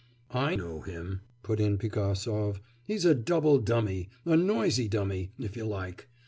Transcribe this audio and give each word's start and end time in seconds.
'I 0.31 0.55
know 0.55 0.81
him,' 0.81 1.21
put 1.43 1.59
in 1.59 1.77
Pigasov, 1.77 2.59
'he's 2.87 3.05
a 3.05 3.13
double 3.13 3.59
dummy, 3.59 4.09
a 4.25 4.35
noisy 4.35 4.87
dummy, 4.87 5.29
if 5.37 5.55
you 5.55 5.63
like! 5.65 6.07